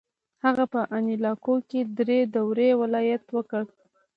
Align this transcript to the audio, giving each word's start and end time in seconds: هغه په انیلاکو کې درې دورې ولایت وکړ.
هغه 0.43 0.63
په 0.73 0.81
انیلاکو 0.95 1.55
کې 1.69 1.79
درې 1.97 2.19
دورې 2.35 2.69
ولایت 2.81 3.23
وکړ. 3.35 3.63